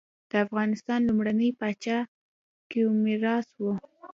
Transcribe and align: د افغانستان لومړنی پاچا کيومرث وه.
د 0.29 0.33
افغانستان 0.45 0.99
لومړنی 1.07 1.49
پاچا 1.59 1.97
کيومرث 2.69 3.47
وه. 3.63 3.73